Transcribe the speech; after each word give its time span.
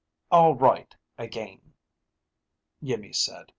"All 0.31 0.55
right 0.55 0.95
again," 1.19 1.75
Iimmi 2.81 3.13
said. 3.13 3.45